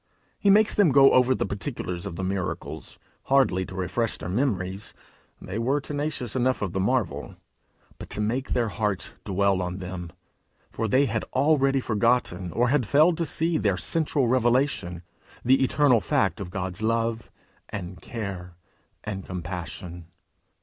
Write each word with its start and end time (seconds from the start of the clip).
He 0.39 0.49
makes 0.49 0.73
them 0.73 0.91
go 0.91 1.11
over 1.11 1.35
the 1.35 1.45
particulars 1.45 2.07
of 2.07 2.15
the 2.15 2.23
miracles 2.23 2.97
hardly 3.25 3.67
to 3.67 3.75
refresh 3.75 4.17
their 4.17 4.29
memories 4.29 4.95
they 5.39 5.59
were 5.59 5.79
tenacious 5.79 6.35
enough 6.35 6.63
of 6.63 6.73
the 6.73 6.79
marvel, 6.79 7.35
but 7.99 8.09
to 8.09 8.19
make 8.19 8.49
their 8.49 8.69
hearts 8.69 9.13
dwell 9.25 9.61
on 9.61 9.77
them; 9.77 10.09
for 10.71 10.87
they 10.87 11.05
had 11.05 11.23
already 11.35 11.79
forgotten 11.81 12.51
or 12.53 12.69
had 12.69 12.87
failed 12.87 13.15
to 13.19 13.27
see 13.27 13.59
their 13.59 13.77
central 13.77 14.27
revelation 14.27 15.03
the 15.45 15.63
eternal 15.63 16.01
fact 16.01 16.39
of 16.41 16.49
God's 16.49 16.81
love 16.81 17.29
and 17.69 18.01
care 18.01 18.55
and 19.03 19.23
compassion. 19.23 20.07